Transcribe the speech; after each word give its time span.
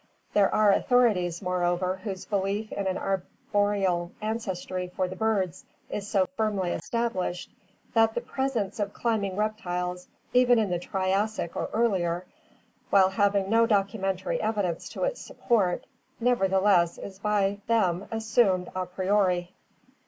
There 0.33 0.51
are 0.51 0.71
authorities, 0.71 1.43
moreover, 1.43 1.97
whose 1.97 2.25
belief 2.25 2.71
in 2.71 2.87
an 2.87 2.97
arboreal 2.97 4.11
ancestry 4.19 4.91
for 4.95 5.07
the 5.07 5.15
birds 5.15 5.63
is 5.91 6.07
so 6.07 6.25
firmly 6.35 6.71
established 6.71 7.51
that 7.93 8.15
the 8.15 8.21
presence 8.21 8.79
of 8.79 8.93
climbing 8.95 9.35
reptiles 9.35 10.07
even 10.33 10.57
in 10.57 10.71
the 10.71 10.79
Triassic 10.79 11.55
or 11.55 11.69
earlier, 11.71 12.25
while 12.89 13.09
having 13.09 13.47
no 13.47 13.67
documentary 13.67 14.41
evidence 14.41 14.89
to 14.89 15.03
its 15.03 15.21
support, 15.21 15.85
nevertheless 16.19 16.97
is 16.97 17.19
by 17.19 17.59
them 17.67 18.07
as 18.09 18.25
sumed 18.25 18.71
a 18.73 18.87
priori. 18.87 19.53